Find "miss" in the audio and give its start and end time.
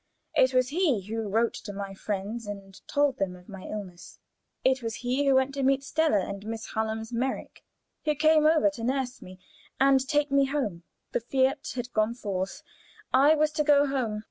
6.43-6.71